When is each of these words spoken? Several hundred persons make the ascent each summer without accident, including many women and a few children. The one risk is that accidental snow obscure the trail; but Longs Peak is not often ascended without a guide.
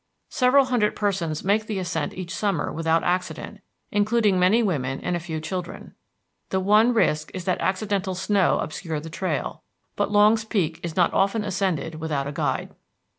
Several 0.29 0.65
hundred 0.65 0.95
persons 0.95 1.43
make 1.43 1.67
the 1.67 1.77
ascent 1.77 2.15
each 2.15 2.33
summer 2.33 2.71
without 2.73 3.03
accident, 3.03 3.61
including 3.91 4.39
many 4.39 4.63
women 4.63 4.99
and 5.01 5.15
a 5.15 5.19
few 5.19 5.39
children. 5.39 5.93
The 6.49 6.59
one 6.59 6.91
risk 6.91 7.29
is 7.35 7.45
that 7.45 7.61
accidental 7.61 8.15
snow 8.15 8.57
obscure 8.57 8.99
the 8.99 9.11
trail; 9.11 9.61
but 9.95 10.09
Longs 10.09 10.43
Peak 10.43 10.79
is 10.81 10.95
not 10.95 11.13
often 11.13 11.43
ascended 11.43 11.93
without 11.99 12.25
a 12.25 12.31
guide. 12.31 12.73